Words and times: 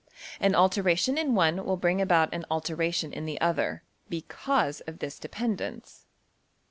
An 0.39 0.55
alteration 0.55 1.15
in 1.15 1.35
one 1.35 1.63
will 1.63 1.77
bring 1.77 2.01
about 2.01 2.33
an 2.33 2.43
alteration 2.49 3.13
in 3.13 3.27
the 3.27 3.39
other, 3.39 3.83
\emph{because} 4.09 4.81
of 4.87 4.97
this 4.97 5.19
dependence. 5.19 6.07